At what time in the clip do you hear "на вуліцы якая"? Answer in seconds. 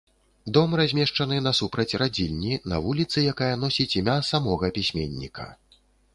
2.73-3.51